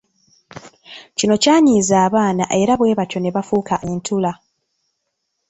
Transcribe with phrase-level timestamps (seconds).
[1.17, 4.31] Kino kyanyiza abaana era bwe batyo ne bafuuka entula.